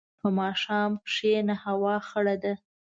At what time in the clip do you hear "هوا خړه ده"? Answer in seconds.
1.65-2.53